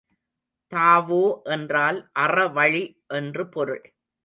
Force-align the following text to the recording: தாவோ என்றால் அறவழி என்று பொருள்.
தாவோ 0.71 1.19
என்றால் 1.43 1.99
அறவழி 2.19 2.83
என்று 3.13 3.49
பொருள். 3.49 3.83